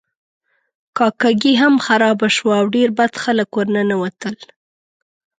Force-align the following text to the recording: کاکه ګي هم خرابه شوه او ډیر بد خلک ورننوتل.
کاکه 0.97 1.29
ګي 1.41 1.53
هم 1.61 1.75
خرابه 1.85 2.27
شوه 2.35 2.53
او 2.59 2.65
ډیر 2.75 2.89
بد 2.97 3.13
خلک 3.23 3.49
ورننوتل. 3.55 4.35